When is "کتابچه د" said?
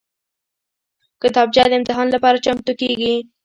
1.21-1.73